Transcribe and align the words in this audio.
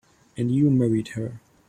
And 0.35 0.49
you 0.51 0.71
married 0.71 1.09
her. 1.09 1.41